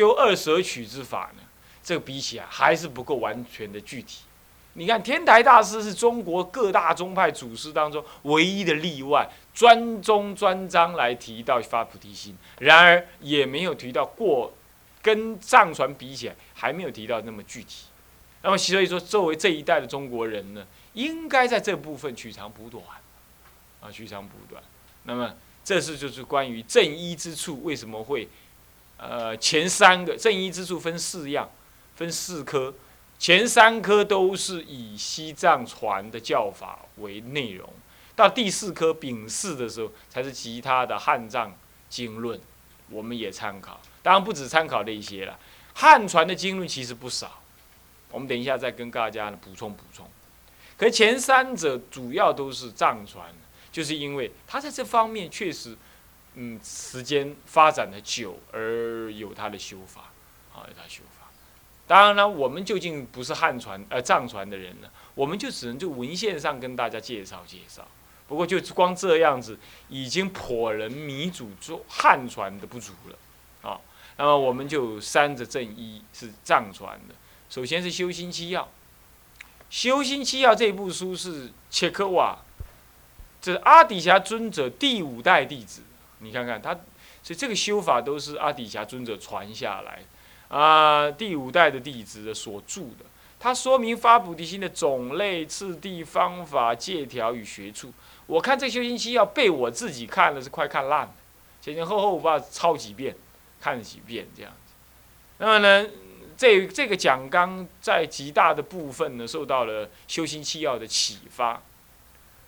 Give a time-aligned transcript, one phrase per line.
[0.00, 1.42] 究二舍取之法呢，
[1.82, 4.22] 这个比起来还是不够完全的具体。
[4.74, 14.52] 你看，天台大师是中国各大宗派祖师当中唯一的例外，专宗专章来提到发菩提心，然而也没有提到过，
[15.02, 17.86] 跟藏传比起来，还没有提到那么具体。
[18.42, 22.82] 那么所以说，作为这一代的中国人呢，应该在这部分取长补短，
[23.80, 24.62] 啊，取长补短。
[25.02, 28.28] 那么这是就是关于正一之处为什么会，
[29.00, 31.48] 呃，前三个正一之处分四样，
[31.96, 32.74] 分四科。
[33.18, 37.66] 前三科都是以西藏传的教法为内容，
[38.14, 41.54] 到第四科丙四的时候，才是其他的汉藏
[41.88, 42.38] 经论，
[42.90, 43.80] 我们也参考。
[44.02, 45.38] 当然不止参考那些了，
[45.74, 47.40] 汉传的经论其实不少，
[48.10, 50.06] 我们等一下再跟大家补充补充。
[50.76, 53.26] 可前三者主要都是藏传，
[53.70, 55.76] 就是因为他在这方面确实，
[56.34, 60.12] 嗯，时间发展的久而有他的修法，
[60.54, 61.26] 啊，有他修法。
[61.86, 67.86] 当然了，我们究竟不是汉传呃藏传的人呢，我们就只能就文献上跟大家介绍介绍。
[68.28, 69.58] 不过就光这样子，
[69.88, 73.80] 已经颇人迷主做汉传的不足了啊。
[74.16, 77.14] 那么我们就三者正一是藏传的。
[77.48, 78.62] 首先是《修心七要》，
[79.68, 82.38] 《修心七要》这部书是切克瓦，
[83.42, 85.82] 这是阿底峡尊者第五代弟子。
[86.20, 86.72] 你看看他，
[87.22, 90.02] 所以这个修法都是阿底峡尊者传下来。
[90.48, 93.04] 啊，第五代的弟子所著的，
[93.38, 97.92] 他说明发菩提心的种类、次第、方法、借条与学处。
[98.26, 101.14] 我看这修行期要被我自己看了是快看烂了，
[101.60, 103.14] 前前后后我把它抄几遍，
[103.60, 104.74] 看了几遍这样子。
[105.38, 105.88] 那么呢，
[106.36, 111.62] 这这个讲纲在极大的部分呢，受到了修行七要的启发。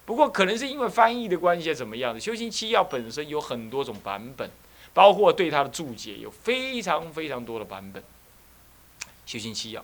[0.04, 2.20] 不过可能是因为翻译的关系，怎么样的？
[2.20, 4.50] 修行七要本身有很多种版本。
[4.94, 8.02] 包括对他的注解有非常非常多的版本，
[9.24, 9.80] 《修行七要》，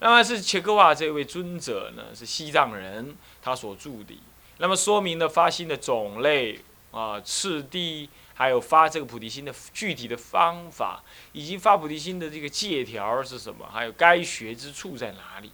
[0.00, 4.14] 那么是切克瓦这位尊者呢，是西藏人，他所著的，
[4.58, 6.60] 那么说明了发心的种类
[6.90, 15.50] 啊、次第，还有发这个菩提心的具体的方法，以及发菩提心的这个借条是什么，还有该学之处在哪里。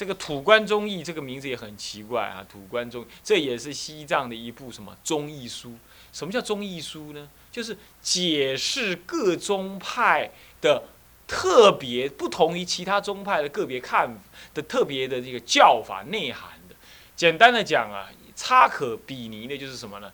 [0.00, 5.74] 这个土观宗义这个名字也很奇怪啊，土观宗这也是西藏的一部什么宗义书？
[6.10, 7.28] 什么叫宗义书呢？
[7.52, 10.30] 就是解释各宗派
[10.62, 10.84] 的
[11.28, 14.18] 特别不同于其他宗派的个别看
[14.54, 16.74] 的特别的这个教法内涵的。
[17.14, 20.10] 简单的讲啊，差可比拟的就是什么呢？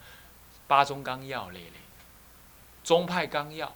[0.66, 1.70] 八宗纲要类类，
[2.82, 3.72] 宗派纲要、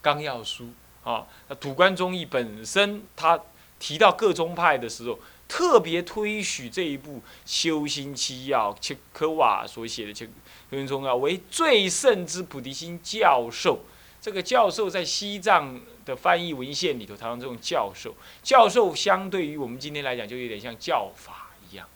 [0.00, 0.70] 纲要书
[1.02, 1.26] 啊。
[1.48, 3.38] 那土观宗义本身，他
[3.78, 5.18] 提到各宗派的时候。
[5.54, 10.24] 特别推许这一部《修心七要》，切科瓦所写的《切
[10.68, 13.78] 修心中要》为最胜之菩提心教授。
[14.20, 18.16] 这个教授在西藏的翻译文献里头，他用这种教授。
[18.42, 21.88] 教授相对于我们今天来讲，就有点像教法一样。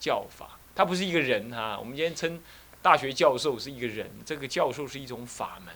[0.00, 1.78] 教法，他不是一个人哈。
[1.78, 2.42] 我们今天称
[2.82, 5.72] 大学教授是一个人，这个教授是一种法门。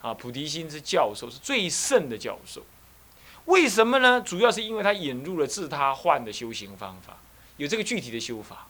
[0.00, 2.62] 啊，菩提心是教授，是最胜的教授。
[3.46, 4.20] 为什么呢？
[4.20, 7.16] 主要是因为他引入了自他换的修行方法，
[7.56, 8.66] 有这个具体的修法。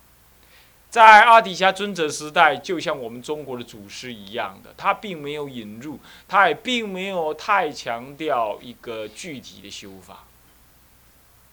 [0.89, 5.99] 在阿底峡尊者时代，就像我们中国的祖师一样的，他并没有引入，
[6.29, 10.25] 他也并没有太强调一个具体的修法。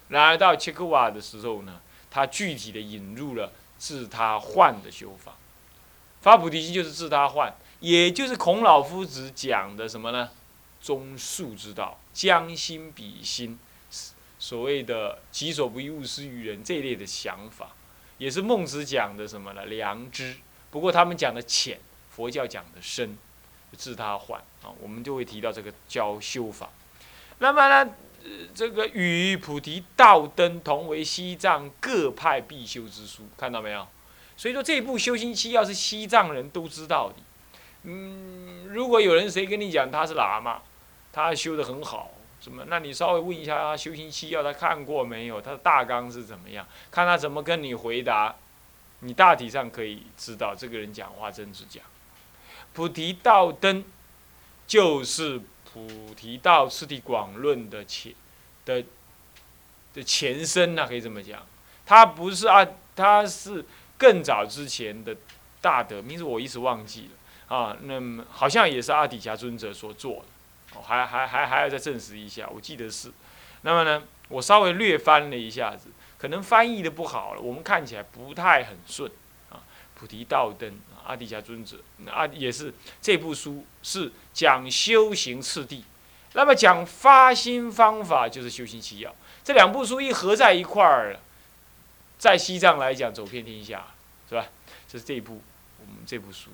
[0.10, 1.80] 然而到切克瓦的时候呢，
[2.12, 5.34] 他具体的引入了自他换的修法。
[6.22, 10.30] 发菩提心就是自他换，也就是孔老夫子讲的什么呢？
[10.82, 11.98] 中恕之道。
[12.14, 13.58] 将心比心，
[14.40, 17.70] 所谓的“己所不欲，勿施于人”这一类的想法，
[18.18, 19.66] 也是孟子讲的什么呢？
[19.66, 20.36] 良知。
[20.70, 21.80] 不过他们讲的浅，
[22.10, 23.18] 佛教讲的深，
[23.76, 26.70] 自他换啊，我们就会提到这个教修法。
[27.40, 27.92] 那么呢，
[28.54, 33.88] 这个与菩提道灯同为西藏各派必修之书，看到没有？
[34.36, 37.16] 所以说这部修心七要是西藏人都知道的。
[37.84, 40.62] 嗯，如果有人谁跟你讲他是喇嘛？
[41.14, 42.12] 他修的很好，
[42.42, 42.66] 什么？
[42.68, 45.40] 那你稍微问一下他修行七要，他看过没有？
[45.40, 46.68] 他的大纲是怎么样？
[46.90, 48.36] 看他怎么跟你回答，
[49.02, 51.84] 你大体上可以知道这个人讲话真是讲。
[52.74, 53.86] 菩提道灯
[54.66, 55.40] 就是
[55.72, 58.14] 菩提道次第广论的前
[58.66, 58.84] 的
[59.94, 61.46] 的前身那，可以这么讲。
[61.86, 63.64] 他不是啊，他是
[64.00, 65.16] 更早之前的
[65.62, 67.10] 大德，名字我一时忘记
[67.50, 67.78] 了啊。
[67.84, 70.26] 那么好像也是阿底峡尊者所做的。
[70.82, 73.12] 还还还还要再证实一下，我记得是。
[73.62, 79.10] 那么呢，我稍微略翻了一下子，可能翻译的不好了，我们看起来不太很顺
[79.50, 79.64] 啊。
[79.96, 81.78] 菩提道灯，阿底峡尊者，
[82.12, 85.86] 啊也是这部书是讲修行次第，
[86.34, 91.18] 那么讲发心方法就是修行七要，这两部书一合在一块儿，
[92.18, 93.88] 在西藏来讲走遍天下，
[94.28, 94.48] 是吧？
[94.90, 95.42] 这是这一部
[95.80, 96.50] 我们这部书。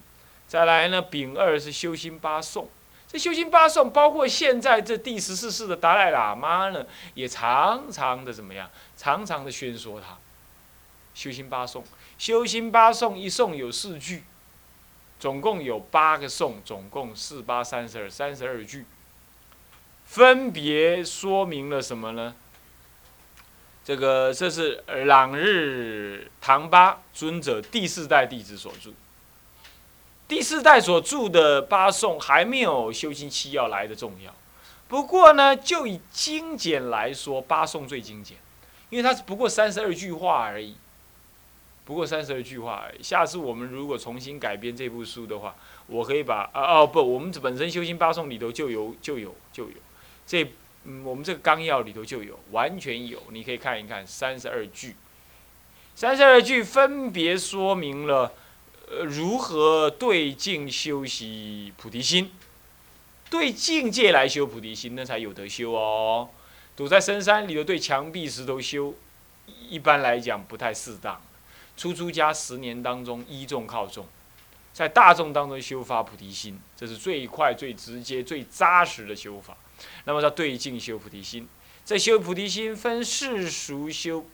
[0.48, 2.69] 再来呢，丙二是修心八颂。
[3.12, 6.86] 这修心八颂，包括现在这第十四世的达赖喇嘛呢，
[7.16, 8.70] 也常常的怎么样？
[8.96, 10.16] 常常的宣说他。
[11.16, 11.84] 修心八颂，
[12.20, 14.24] 修心八颂一颂有四句，
[15.20, 18.86] 总共有八个颂，总共四八三十二，三十二句。
[20.06, 22.36] 分别说明了什么呢？
[23.84, 28.92] 这个这是朗日唐巴尊者第四代弟子所著。
[30.30, 34.34] 第四代所著的八颂还没有修行七要来的重要。
[34.88, 38.38] 不过呢，就以精简来说，八颂最精简，
[38.92, 40.76] 因为它是不过三十二句话而已。
[41.84, 43.02] 不过三十二句话而已。
[43.02, 45.56] 下次我们如果重新改编这部书的话，
[45.88, 49.76] 我可以把啊哦不，我们本身修行八颂里头就有就有就有。
[50.28, 50.44] 这，
[50.84, 54.96] 嗯，我们这个纲要里头就有，完全有，你可以看一看三十二句，
[55.96, 58.31] 三十二句分别说明了，
[58.90, 62.32] 呃，如何对境修习菩提心，
[63.30, 66.28] 对境界来修菩提心，那才有得修哦。
[66.76, 68.96] 躲在深山里头对墙壁石头修，
[69.70, 71.22] 一般来讲不太适当。
[71.78, 74.08] 出出家十年当中，依众靠众，
[74.74, 79.56] 在大众当中修发菩提心，这是最快、最直接、最扎实的修法。
[80.06, 81.48] 那么叫对境修菩提心，
[81.86, 84.26] 这修菩提心分世俗修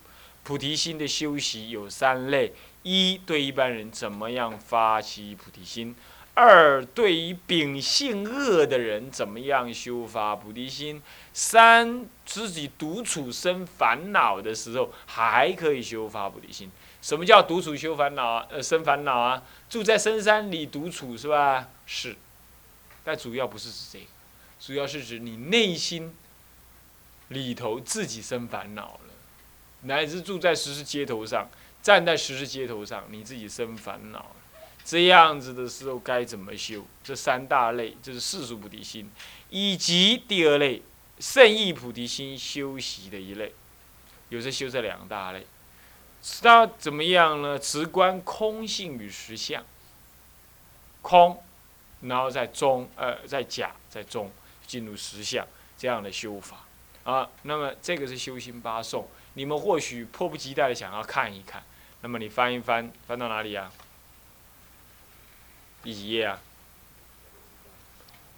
[0.45, 2.53] 菩提心的修习有三类：
[2.83, 5.95] 一对一般人怎么样发起菩提心；
[6.35, 11.01] 二对于秉性恶的人怎么样修发菩提心；
[11.33, 16.69] 三自己独处生烦恼的时候还可以修发菩提心。
[17.01, 18.37] 什么叫独处修烦恼？
[18.51, 19.41] 呃，生烦恼啊？
[19.67, 21.69] 住在深山里独处是吧？
[21.87, 22.15] 是，
[23.03, 24.05] 但主要不是指这个。
[24.59, 26.13] 主要是指你内心
[27.29, 28.99] 里头自己生烦恼，
[29.85, 31.47] 乃至住在十字街头上，
[31.81, 34.35] 站在十字街头上，你自己生烦恼，
[34.83, 36.85] 这样子的时候该怎么修？
[37.03, 39.09] 这三大类就是世俗菩提心，
[39.49, 40.81] 以及第二类
[41.19, 43.53] 圣意菩提心修习的一类，
[44.29, 45.47] 有时修这两大类，
[46.43, 47.57] 那怎么样呢？
[47.57, 49.63] 直观空性与实相，
[51.01, 51.41] 空，
[52.01, 54.31] 然后在中，呃，在假，在中。
[54.67, 55.47] 进入实相
[55.77, 56.65] 这样的修法
[57.03, 61.63] 啊，那么这个是修心八颂，你们或许迫不及待的想要看一看，
[62.01, 63.71] 那么你翻一翻，翻到哪里啊？
[65.83, 66.41] 第几页啊？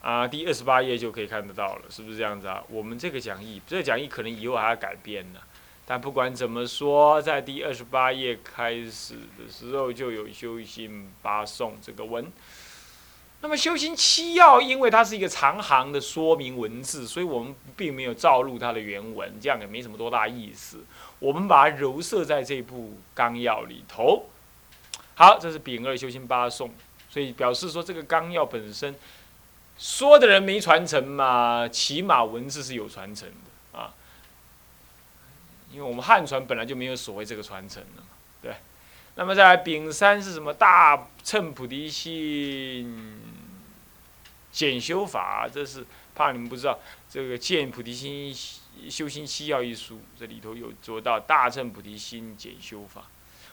[0.01, 2.63] 啊，第二十八页就可以看得到了，是不是这样子啊？
[2.69, 5.39] 我们这个讲义，这个讲义可能以后还要改编呢，
[5.85, 12.31] 但不管怎么说，在第二十八页开始的时候就有修心八颂这个文。
[13.39, 20.83] 那么修行七要，因为它是一个长行的说明文字，所以我们并没有照录它的原文，这样也没什么多大意思。
[21.19, 24.25] 我们把它揉摄在这部纲要里头。
[25.15, 26.73] 好，这是丙二修行八颂，
[27.09, 28.95] 所以表示说这个纲要本身
[29.77, 33.93] 说的人没传承嘛，起码文字是有传承的啊。
[35.71, 38.07] 因为我们汉传本来就没有所谓这个传承的嘛，
[38.41, 38.55] 对。
[39.19, 40.53] 那么在丙三是什么？
[40.53, 43.19] 大乘菩提心
[44.51, 45.83] 简修法，这是
[46.13, 46.77] 怕你们不知道。
[47.09, 48.31] 这个《见菩提心
[48.87, 53.05] 修心七要》一书，这里头有做到大乘菩提心简修法。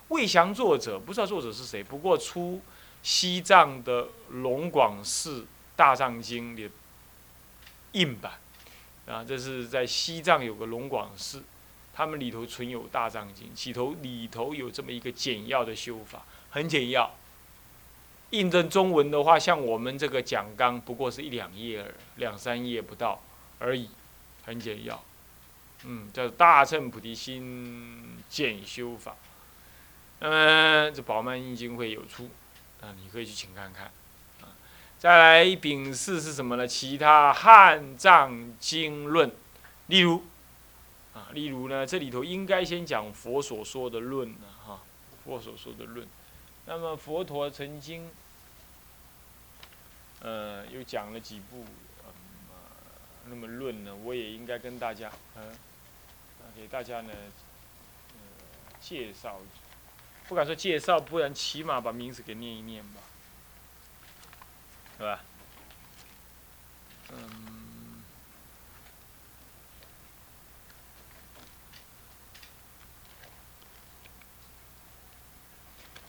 [0.08, 1.82] 未详作者，不知道作者是谁。
[1.82, 2.60] 不过出
[3.02, 6.68] 西藏的龙广寺大藏经的
[7.92, 8.32] 印版
[9.06, 11.42] 啊，这是在西藏有个龙广寺。
[11.96, 17.14] 他们里头存有大藏经，起头里头有这么一个简要的修法，很简要。
[18.30, 23.22] 印证中文的话，像我们这个讲纲，不过是一两页、两三页不到
[23.60, 23.88] 而已，
[24.44, 25.00] 很简要。
[25.84, 29.14] 嗯，叫大乘菩提心简修法。
[30.18, 32.28] 嗯，这宝曼印经会有出，
[32.80, 33.84] 啊，你可以去请看看。
[34.40, 34.50] 啊，
[34.98, 36.66] 再来丙四是什么呢？
[36.66, 39.30] 其他汉藏经论，
[39.86, 40.24] 例如。
[41.14, 44.82] 啊，例如呢，这里头应该先讲佛所说的论呢，哈，
[45.24, 46.04] 佛所说的论。
[46.66, 48.10] 那么佛陀曾经，
[50.20, 51.64] 呃，又讲了几部，
[52.02, 52.10] 呃，
[53.26, 55.56] 那么论呢，我也应该跟大家，嗯，
[56.56, 57.12] 给大家呢，
[58.14, 59.40] 呃，介绍，
[60.26, 63.00] 不敢说介绍，不然起码把名字给念一念吧，
[64.98, 65.20] 是吧？
[67.12, 67.63] 嗯。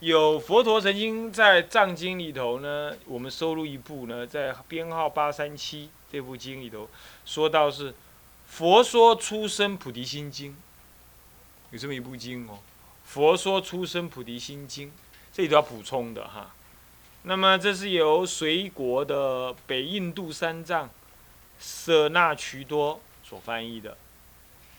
[0.02, 6.90] 有佛陀曾经在藏经里头呢，我们收录一部呢，在编号八三七，这部经里头
[7.26, 7.94] 说到是
[8.46, 10.56] 佛说出生菩提心经，
[11.72, 12.60] 有这么一部经哦。
[13.06, 14.92] 佛说出生菩提心经，
[15.32, 16.54] 这里都要补充的哈。
[17.24, 20.90] 那么这是由隋国的北印度三藏
[21.60, 23.98] 舍那渠多所翻译的，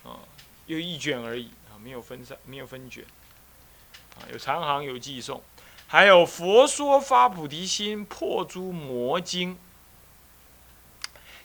[0.05, 0.21] 啊，
[0.67, 3.05] 有一卷而已啊，没有分散，没有分卷，
[4.19, 5.43] 啊，有长行有寄送，
[5.87, 9.59] 还有佛说发菩提心破诸魔经。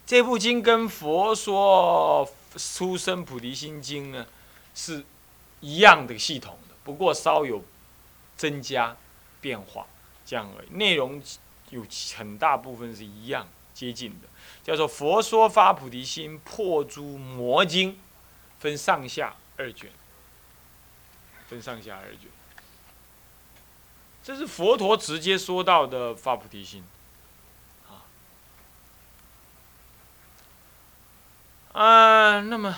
[0.06, 4.26] 这部经跟佛说出生菩提心经呢，
[4.76, 5.06] 是
[5.62, 7.64] 一样的系统的，不过稍有
[8.36, 8.98] 增加
[9.40, 9.86] 变化
[10.26, 10.68] 这样而已。
[10.72, 11.22] 内容
[11.70, 11.86] 有
[12.18, 14.28] 很大部分是一样接近的，
[14.64, 17.94] 叫做《佛说发菩提心破诸魔经》，
[18.60, 19.90] 分上下二卷，
[21.48, 22.28] 分上下二卷。
[24.24, 26.84] 这是佛陀直接说到的发菩提心。
[31.74, 32.76] 啊，那么，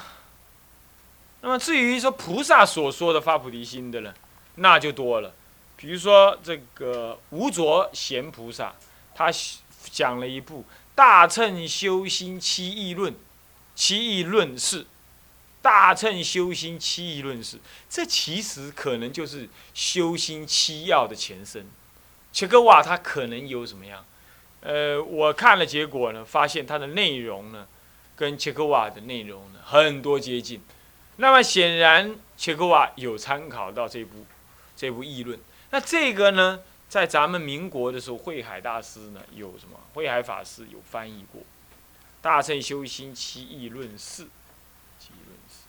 [1.41, 4.13] 那么至于说菩萨所说的发菩提心的呢，
[4.55, 5.33] 那就多了。
[5.75, 8.73] 比如说这个无着贤菩萨，
[9.15, 9.31] 他
[9.91, 10.61] 讲了一部
[10.93, 13.11] 《大乘修心七义论》，
[13.73, 14.83] 七义论是
[15.63, 17.57] 《大乘修心七义论是，
[17.89, 21.65] 这其实可能就是修心七要的前身。
[22.31, 24.05] 切格瓦他可能有什么样？
[24.61, 27.67] 呃，我看了结果呢，发现它的内容呢。
[28.15, 30.61] 跟切克瓦的内容呢很多接近，
[31.15, 34.23] 那么显然切克瓦有参考到这部
[34.75, 35.39] 这部议论。
[35.71, 39.79] 那这个呢，在咱们民国的时候，慧海大师呢有什么？
[39.95, 41.41] 慧海法师有翻译过
[42.21, 44.25] 《大乘修心七议论四》。
[44.99, 45.63] 七议论四。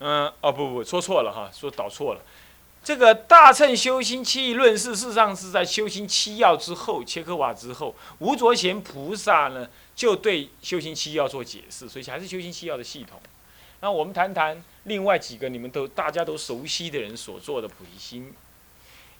[0.00, 2.20] 嗯，哦不不，说错了哈，说导错了。
[2.84, 13.20] 这个大乘修心七义论事，实上是在修心七要之后，切克瓦之后，吴卓贤菩萨呢就对修心七要做解释，所以还是修心七要的系统。
[13.80, 18.32] 那我们谈谈另外几个你们都大家都熟悉的人所做的菩提心，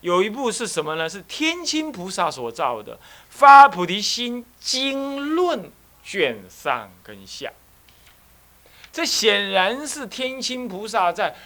[0.00, 1.08] 有一部是什么呢？
[1.08, 2.94] 是天亲菩萨所造的
[3.28, 5.64] 《发菩提心经论》
[6.02, 7.52] 卷上跟下，
[8.92, 11.36] 这显然是天亲菩萨在。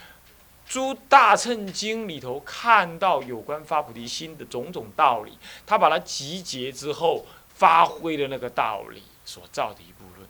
[0.65, 10.27] 诸大乘经里头看到有关发菩提心的种种道理，他把它集结之后，发挥了那个道理所造的一部论。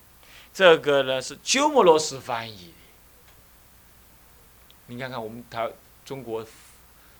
[0.52, 2.72] 这个呢是鸠摩罗什翻译的。
[4.86, 5.70] 你看看我们台
[6.04, 6.44] 中国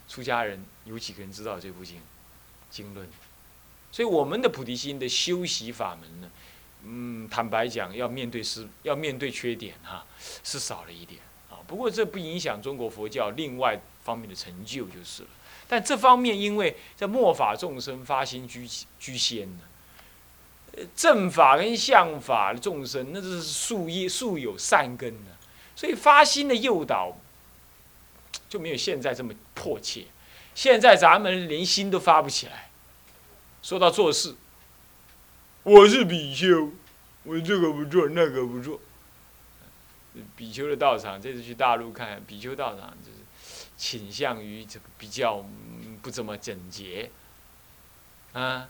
[0.08, 2.00] 出家人有几个人知道这部经
[2.70, 3.08] 经论？
[3.92, 6.28] 所以我们的菩提心的修习法门呢，
[6.84, 10.04] 嗯，坦白讲，要面对失，要面对缺点哈，
[10.42, 11.20] 是少了一点
[11.50, 11.58] 啊。
[11.66, 15.28] 不过这不影响中国佛教另外方面的成就就是了。
[15.68, 19.62] 但这方面，因为在末法众生发心居居先呢，
[20.94, 25.30] 正法跟相法的众生，那是树叶树有善根的，
[25.74, 27.16] 所以发心的诱导
[28.48, 30.04] 就没有现在这么迫切。
[30.54, 32.70] 现在咱们连心都发不起来，
[33.62, 34.34] 说到做事，
[35.64, 36.70] 我是比丘，
[37.22, 38.80] 我这个不做，那个不做。
[40.36, 43.18] 比丘的道场，这次去大陆看，比丘道场就是
[43.76, 45.44] 倾向于这个比较
[46.02, 47.10] 不怎么整洁，
[48.32, 48.68] 啊，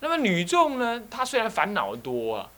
[0.00, 2.50] 那么女众呢，她虽然烦恼多啊，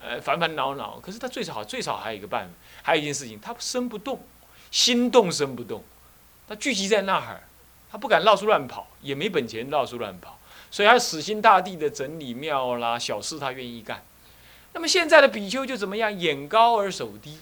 [0.00, 4.24] 呃，烦烦恼恼，可是她最少最少还有一个办法，还有一件事情，她身不动，
[4.70, 5.82] 心动身不动，
[6.46, 7.42] 她聚集在那儿，
[7.90, 10.38] 她不敢到处乱跑，也没本钱到处乱跑，
[10.72, 14.02] 所以他死心塌地的整理庙啦，小事他愿意干。
[14.72, 16.18] 那么现在的比丘就怎么样？
[16.18, 17.38] 眼高而手低。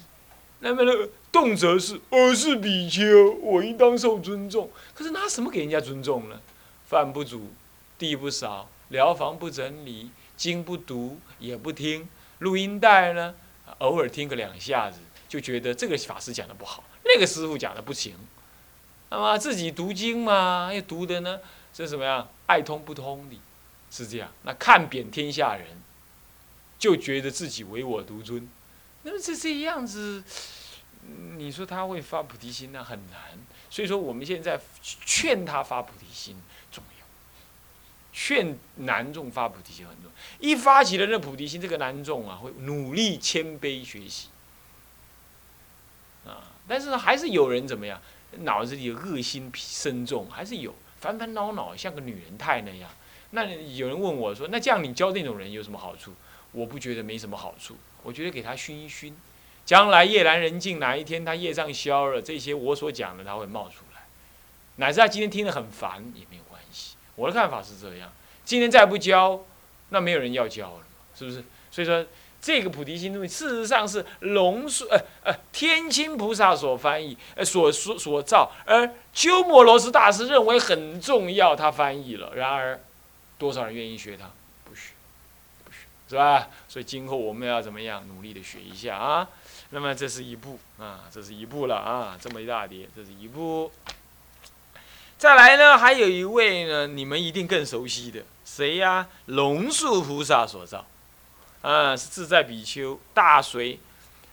[0.58, 0.92] 那么呢，
[1.30, 4.68] 动辄是我是比丘，我应当受尊重。
[4.92, 6.40] 可是拿什么给人家尊重呢？
[6.86, 7.52] 饭不煮，
[7.96, 12.08] 地不扫，疗房不整理，经不读，也不听。
[12.40, 13.36] 录音带呢，
[13.78, 18.14] 偶尔听个两下子，就觉得这个法师讲的不好，那个师傅讲的不行。
[19.10, 21.40] 那么自己读经嘛，又读的呢，
[21.74, 22.28] 是什么样？
[22.46, 23.36] 爱通不通的，
[23.90, 24.32] 是这样。
[24.44, 25.66] 那看扁天下人，
[26.78, 28.48] 就觉得自己唯我独尊。
[29.02, 30.22] 那么这这样子，
[31.36, 32.84] 你说他会发菩提心呢？
[32.84, 33.38] 很难。
[33.68, 36.36] 所以说我们现在劝他发菩提心
[36.72, 37.06] 重要，
[38.12, 40.10] 劝男众发菩提心很重要。
[40.38, 44.28] 一发起了那菩提心，这个男众啊会努力谦卑学习
[46.26, 46.50] 啊。
[46.68, 48.00] 但是，还是有人怎么样，
[48.38, 52.88] 脑子里有恶心深重，还是有烦烦恼恼，像个女人态那样。
[53.30, 56.12] 那有人问我说：“那这样你教那种人有什么好处？”
[56.52, 57.76] 我不觉得没什么好处。
[58.02, 59.16] 我觉得给他熏一熏，
[59.64, 64.02] 将来夜阑人静哪一天他业障消了，这些我所讲的他会冒出来，
[64.76, 66.96] 乃至他今天听得很烦也没有关系。
[67.16, 68.12] 我的看法是这样，
[68.44, 69.44] 今天再不教，
[69.90, 70.84] 那没有人要教了，
[71.14, 71.44] 是不是？
[71.70, 72.06] 所以说。
[72.40, 82.34] 这个菩提心论事实上是龙树呃呃天亲菩萨所翻译呃所所所造，而鸠摩罗什大师认为很重要，他翻译了。
[82.34, 82.80] 然而，
[83.38, 84.30] 多少人愿意学他？
[84.64, 84.92] 不学，
[85.64, 85.78] 不学，
[86.08, 86.48] 是吧？
[86.66, 89.28] 所以今后我们要怎么样努力的学一下啊？
[89.70, 93.70] 那么这是一步啊，这是一步了啊，这么一大叠，这是一步。
[95.18, 99.06] 再来呢，还有一位呢，你们一定更熟悉的，谁呀？
[99.26, 100.86] 龙树菩萨所造。
[101.62, 103.78] 啊，是自在比丘大随，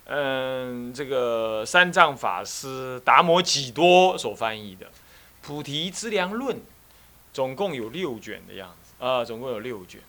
[0.06, 4.86] 嗯，这个三藏法师达摩几多所翻译的
[5.42, 6.56] 《菩提资粮论》，
[7.34, 10.00] 总共有六卷的样子啊，总共有六卷。《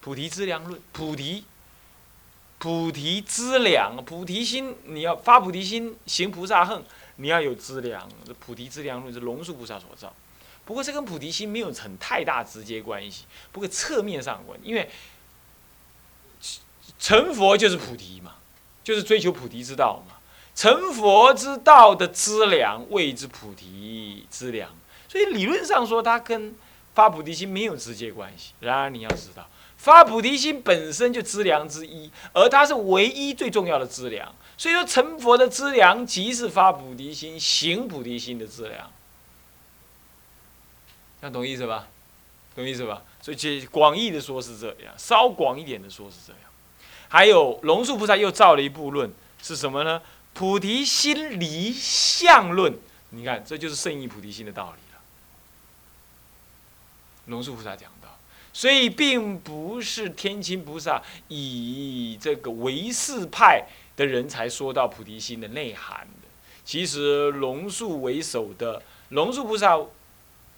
[0.00, 1.44] 菩提资粮论》，菩提，
[2.58, 6.82] 菩提资粮，菩提心，你要发菩提心，行菩萨行，
[7.16, 8.08] 你要有资粮。
[8.24, 10.10] 这《菩提资粮论》是龙树菩萨所造，
[10.64, 14.88] 不过这跟菩提心没有很太大直接关系，不过侧面上关，因为。
[17.02, 18.34] 成佛就是菩提嘛，
[18.84, 20.14] 就是追求菩提之道嘛。
[20.54, 24.70] 成佛之道的资粮谓之菩提资粮，
[25.08, 26.54] 所以理论上说，它跟
[26.94, 28.52] 发菩提心没有直接关系。
[28.60, 34.32] 然而你要知道，发菩提心本身就资粮之一，而它是唯一最重要的资粮。
[34.56, 38.88] 所以说，成佛的资粮即是发菩提心、行菩提心的资粮。
[41.20, 41.88] 这样懂意思吧？
[42.54, 43.02] 懂意思吧？
[43.20, 46.42] 所以，这广义的说是这样，稍广一点的说是这样。
[47.12, 50.00] 还有龙树菩萨又造了一部论，是什么呢？
[50.32, 52.74] 菩提心离相论。
[53.10, 55.00] 你看，这就是圣意菩提心的道理了。
[57.26, 58.18] 龙树菩萨讲到，
[58.54, 66.28] 所以并不是天亲菩萨以这个唯识派的人才说到菩提心的内涵的。
[66.64, 69.78] 其实龙树为首的龙树菩萨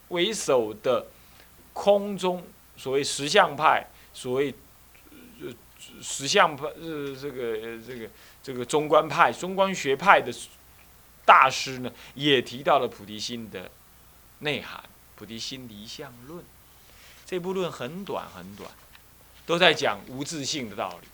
[0.07, 1.07] 为首的
[1.73, 2.41] 空中
[2.77, 4.55] 所谓实相派，所谓。
[6.07, 8.09] 实相派呃，这个这个
[8.43, 10.31] 这个中观派、中观学派的
[11.25, 13.71] 大师呢，也提到了菩提心的
[14.39, 14.79] 内涵，
[15.15, 16.39] 《菩提心离相论》
[17.25, 18.69] 这部论很短很短，
[19.47, 21.07] 都在讲无自性的道理，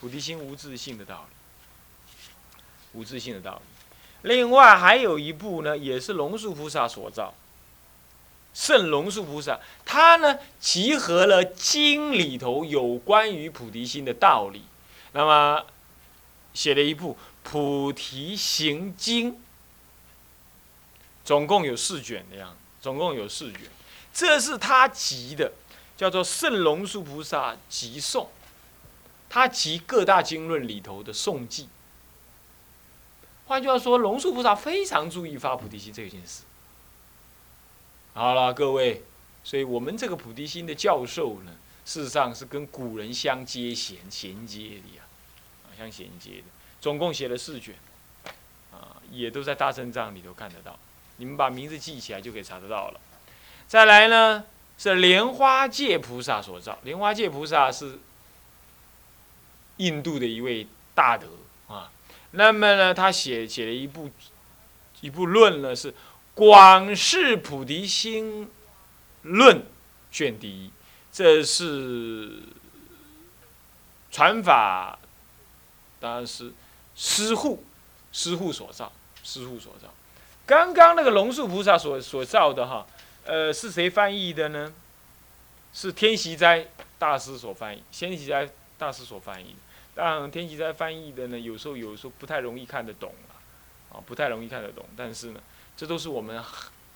[0.00, 2.18] 菩提心无自性的道理，
[2.98, 4.28] 无自性的道理。
[4.28, 7.34] 另外还有一部呢，也是龙树菩萨所造。
[8.56, 14.62] 圣龙树菩萨，他呢集合了经里头有关于菩提心的道理，
[15.12, 15.62] 那么
[16.54, 19.32] 写了一部《菩提行经》，
[21.22, 23.60] 总共有四卷的样子，总共有四卷，
[24.14, 25.52] 这是他集的，
[25.94, 28.24] 叫做《圣龙树菩萨集颂》，
[29.28, 31.68] 他集各大经论里头的颂记。
[33.44, 36.44] 换句话说，龙树菩萨非常注意发菩提心这件事。
[38.16, 39.02] 好了，各位，
[39.44, 41.52] 所以我们这个菩提心的教授呢，
[41.84, 45.04] 事实上是跟古人相接衔衔接的呀，
[45.66, 46.44] 啊，相衔接的，
[46.80, 47.74] 总共写了四卷，
[48.72, 50.78] 啊，也都在大正藏里头看得到，
[51.18, 53.00] 你们把名字记起来就可以查得到了。
[53.68, 54.46] 再来呢，
[54.78, 57.98] 是莲花戒菩萨所造，莲花戒菩萨是
[59.76, 61.28] 印度的一位大德
[61.68, 61.92] 啊，
[62.30, 64.10] 那么呢，他写写了一部
[65.02, 65.92] 一部论呢是。
[66.36, 68.46] 广释菩提心
[69.22, 69.64] 论
[70.12, 70.70] 卷第一，
[71.10, 72.42] 这是
[74.10, 74.98] 传法，
[75.98, 76.52] 当然是
[76.94, 77.64] 师护
[78.12, 78.92] 师护所造，
[79.24, 79.88] 师护所造。
[80.44, 82.86] 刚刚那个龙树菩萨所所造的哈，
[83.24, 84.70] 呃，是谁翻译的呢？
[85.72, 86.66] 是天习斋
[86.98, 88.46] 大师所翻译，天习斋
[88.76, 89.56] 大师所翻译。
[89.94, 93.14] 当然，天习斋翻译的呢，有时候有时候不太容易看得懂
[93.90, 94.84] 啊，不太容易看得懂。
[94.94, 95.40] 但是呢。
[95.76, 96.42] 这都是我们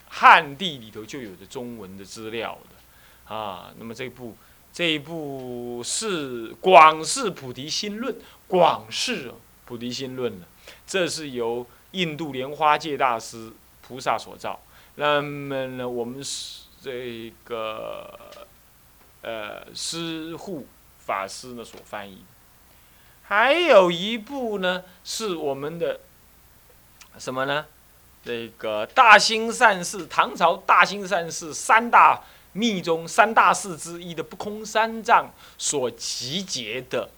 [0.08, 3.72] 汉地里头就有的中文的资料的啊。
[3.78, 4.36] 那么这部
[4.72, 8.14] 这一部是《广释菩提心论》，
[8.48, 9.32] 《广释
[9.66, 10.46] 菩提心论》呢，
[10.86, 14.60] 这是由印度莲花戒大师菩萨所造。
[14.96, 18.18] 那么呢，我们是这个
[19.22, 20.66] 呃师护
[20.98, 22.24] 法师呢所翻译。
[23.22, 26.00] 还有一部呢，是我们的
[27.18, 27.66] 什么呢？
[28.24, 37.09] 这个大兴善寺，唐朝大兴善寺三大密宗三大寺之一的不空三藏所集结的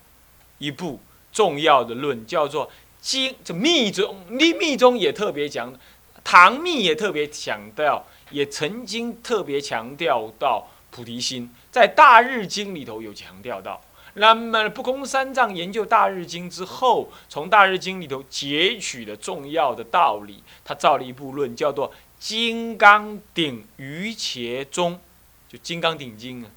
[0.58, 1.00] 一部
[1.32, 2.68] 重要的论，叫做
[3.00, 3.30] 《经》。
[3.44, 5.74] 这密宗，密密宗也特别讲，
[6.22, 13.82] 唐密也特别强调，也曾经特别强调到菩提心，在大日经里头有强调到。
[14.14, 25.00] 那么不空三藏研究大日经之后，从大日经里头截取的重要的道理，他造了一部论，叫做《金刚顶于伽中，
[25.48, 26.50] 就《金刚顶经》啊，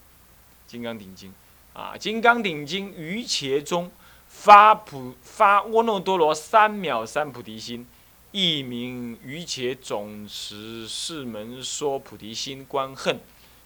[0.72, 1.34] 《金刚顶经》
[1.80, 3.90] 啊，《金刚顶经》于伽中
[4.28, 7.88] 发普发阿耨多罗三藐三菩提心，
[8.32, 13.18] 一名《于伽总持四门说菩提心观恨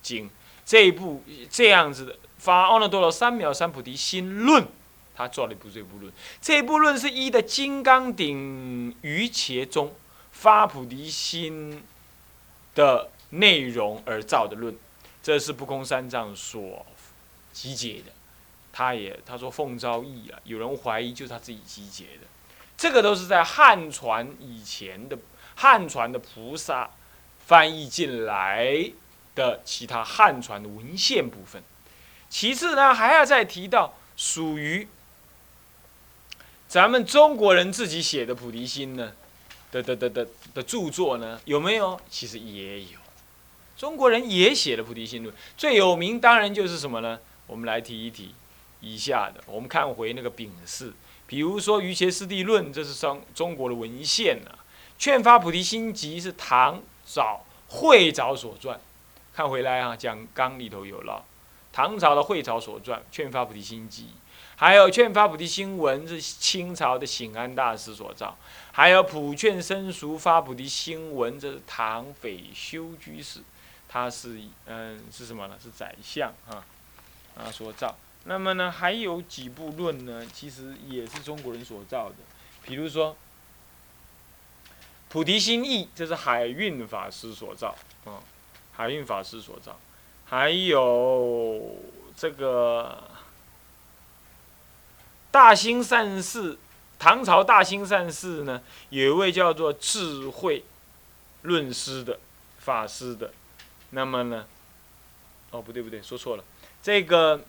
[0.03, 0.27] 经》
[0.63, 4.65] 这一部这样子的发阿耨多罗三藐三菩提心论。
[5.15, 9.93] 他做了一部这部论，这部论是一的《金刚顶瑜伽中
[10.31, 11.83] 发菩提心
[12.73, 14.73] 的内容而造的论，
[15.21, 16.85] 这是不空三藏所
[17.51, 18.13] 集结的。
[18.71, 22.27] 他也他说奉诏译啊，有人怀疑就是他自己集结的。
[22.77, 25.17] 这个都是在汉传以前的
[25.55, 26.89] 汉传的菩萨
[27.45, 28.89] 翻译进来
[29.35, 31.61] 的其他汉传的文献部分。
[32.29, 34.87] 其次呢，还要再提到属于。
[36.67, 39.11] 咱们中国人自己写的菩提心呢，
[39.71, 41.99] 的的的的的著作呢，有没有？
[42.11, 42.99] 其实也有，
[43.75, 47.19] 中国人也写了菩提心论，最有名当然就是什么呢？
[47.47, 48.35] 我们来提一提
[48.81, 50.93] 以下的，我们看回那个丙释，
[51.25, 54.53] 比如说《瑜伽师地论》，这是中中国的文献啊，
[54.99, 58.77] 《劝发菩提心集》是唐早慧藻所撰，
[59.33, 61.25] 看回来啊，讲纲里头有了，
[61.79, 64.03] 唐朝的慧藻所撰《劝发菩提心集》。
[64.57, 68.37] 还有《劝发菩提心文》是清朝的醒安大师所造，
[68.73, 73.39] 还有《普劝生熟发菩提心文》这是唐斐修居士，
[73.87, 75.57] 他是嗯是什么呢？
[75.63, 76.65] 是宰相啊
[77.37, 77.95] 啊所造。
[78.25, 80.25] 那么呢，还有几部论呢？
[80.33, 82.15] 其实也是中国人所造的，
[82.63, 83.13] 比如说
[85.07, 88.19] 《菩提心义》，这是海运法师所造啊，
[88.73, 89.79] 海运法师所造。
[90.29, 91.77] 还有
[92.15, 93.03] 这个。
[95.31, 96.57] 大兴善寺，
[96.97, 100.65] 唐朝大兴善寺呢，有一位叫做智慧
[101.43, 102.19] 论师的
[102.57, 103.31] 法师的，
[103.91, 104.47] 那么呢，
[105.51, 106.43] 哦不对不对，说错了，
[106.81, 107.41] 这个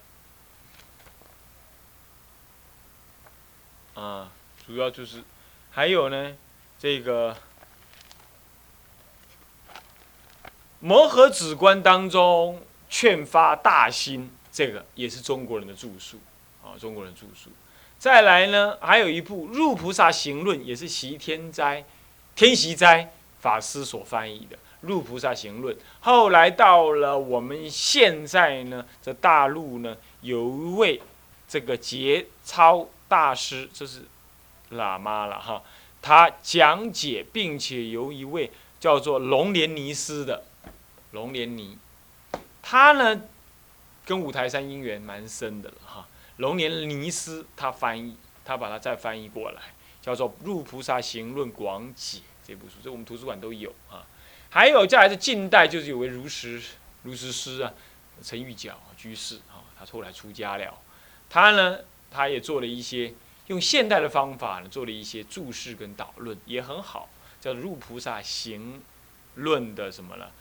[3.95, 4.31] 啊，
[4.67, 5.25] 主要就是
[5.71, 6.37] 还有呢，
[6.79, 7.35] 这个
[10.81, 16.19] 摩诃止观当中劝发大心，这个也是中国人的著述
[16.63, 17.51] 啊，中国人著述。
[17.99, 21.85] 再来呢，还有一部《入菩萨行论》，也是习天斋、
[22.35, 25.75] 天习斋法师所翻译的《入菩萨行论》。
[26.01, 31.01] 后来到了我们现在呢，这大陆呢，有一位
[31.49, 34.03] 这个节操大师，这是
[34.73, 35.63] 喇嘛了哈，
[36.01, 40.45] 他讲解，并且由一位叫做龙莲尼斯的
[41.13, 41.77] 龙莲尼，
[42.63, 43.23] 他呢
[44.05, 46.09] 跟五台山姻缘蛮深的了哈。
[46.37, 49.61] 龙年尼斯他翻译，他把它再翻译过来，
[50.01, 54.07] 叫做《入菩萨行论广解》这部书，这我们图书馆都有啊。
[54.49, 56.61] 还有再来是近代，就是有位如实
[57.03, 57.73] 如实师啊，
[58.23, 60.79] 陈玉角居士啊，他后来出家了，
[61.29, 61.79] 他呢，
[62.11, 63.15] 他也做了一些
[63.47, 67.09] 用现代的方法呢，做了一些注释跟导论，也很好，
[67.41, 68.83] 叫《入菩萨行
[69.35, 70.33] 论》的什么了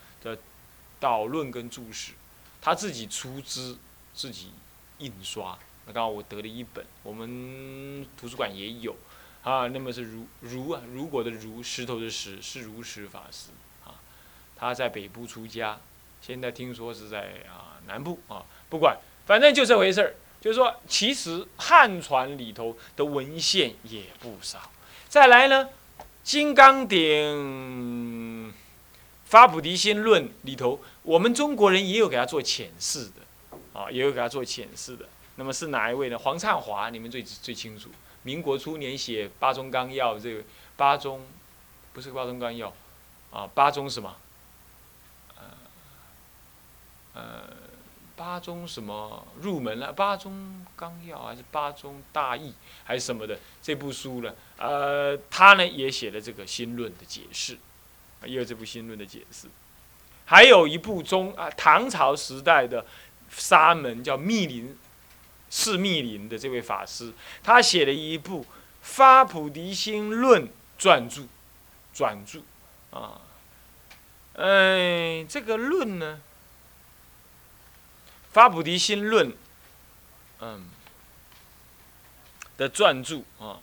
[0.99, 2.13] 导论跟注释，
[2.62, 3.77] 他自己出资
[4.13, 4.51] 自己
[4.97, 5.57] 印刷。
[5.85, 8.95] 那刚好我得了一本，我们图书馆也有，
[9.43, 13.49] 啊，那么是如如啊，如果的如，石头的石，是如实法师，
[13.85, 13.95] 啊，
[14.55, 15.79] 他在北部出家，
[16.21, 24.69] 现在听说是在啊南部啊，不管，反正就这回事儿，就是说，其实汉传里头的文献也不少。
[25.07, 25.65] 再来呢，
[26.23, 28.53] 《金刚顶
[29.29, 35.07] 发菩提心论》里头，我们中国人也有给他做浅释的，啊，也有给他做浅释的。
[35.35, 36.17] 那么是哪一位呢？
[36.17, 37.91] 黄灿华，你们最最清楚。
[38.23, 40.43] 民国初年写《八中纲要》，这个
[40.75, 41.21] 八中
[41.93, 42.69] 不是《八中纲要》，
[43.31, 44.15] 啊，八中什么？
[45.37, 45.43] 呃
[47.13, 47.43] 呃，
[48.15, 49.93] 八中什么入门了？
[49.93, 52.51] 八中纲要还是八中大义
[52.83, 53.37] 还是什么的？
[53.61, 54.33] 这部书呢？
[54.57, 57.59] 呃，他呢也写了这个新论的解释，
[58.25, 59.47] 也有这部新论的解释。
[60.25, 62.86] 还有一部中啊，唐朝时代的
[63.29, 64.77] 沙门叫密林。
[65.51, 68.43] 是密林的这位法师，他写了一部
[68.84, 70.47] 《发菩提心论》
[70.79, 71.23] 撰著，
[71.91, 72.41] 转著，
[72.91, 73.19] 啊，
[74.36, 76.21] 哎，这个论呢，
[78.32, 79.32] 《发菩提心论》，
[80.41, 80.69] 嗯，
[82.55, 83.60] 的撰著啊，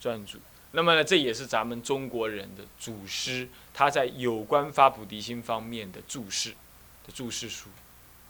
[0.00, 0.38] 撰著。
[0.72, 7.70] 那么呢，这也是咱们中国人的祖师，他在有关发菩提心方面的注释的注释书，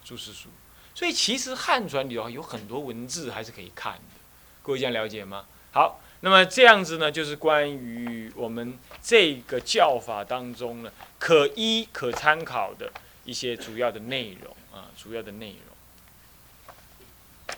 [0.04, 0.48] 注释书。
[0.94, 4.20] 所以其实汉传里头有很多文字还是可以看的，
[4.62, 5.46] 各位这样了解吗？
[5.72, 12.90] 好，那么这样子呢，就是关于我们这个教法当中呢，可依可参考的
[13.24, 16.74] 一些主要的内容啊，主要的内容。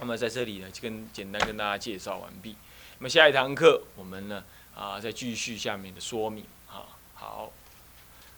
[0.01, 2.57] 那么在这里呢，就跟简单跟大家介绍完毕。
[2.99, 4.43] 那么下一堂课我们呢
[4.79, 6.87] 啊，再继续下面的说明啊。
[7.15, 7.51] 好，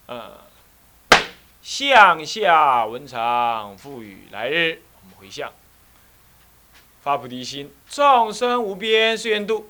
[0.07, 0.39] 呃，
[1.61, 5.53] 向下文长赋予来日，我们回向，
[7.03, 9.69] 发菩提心，众生无边誓愿度。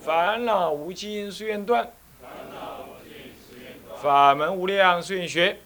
[0.00, 1.92] 烦恼无尽誓愿断，
[4.02, 5.60] 法门无量誓愿学，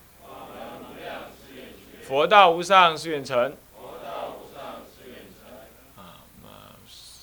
[2.03, 3.57] 佛道无上誓愿成。
[5.97, 6.23] 啊，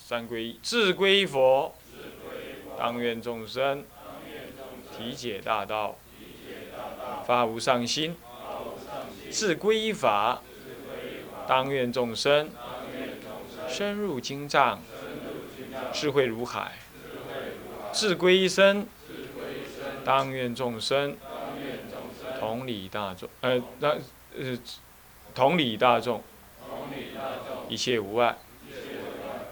[0.08, 1.74] 三皈依，自皈依佛，
[2.78, 3.84] 当愿众生
[4.96, 5.96] 体解大道，
[7.26, 8.14] 发无上心；
[9.32, 10.40] 智皈依法，
[11.48, 12.50] 当愿众生
[13.68, 14.80] 深入经藏，
[15.92, 16.74] 智慧如海。
[17.92, 18.86] 智归一生，
[20.04, 21.16] 当愿众生
[22.38, 23.88] 同理大众，呃，那
[24.38, 24.56] 呃，
[25.34, 26.22] 同理大众，
[27.68, 28.38] 一切无碍。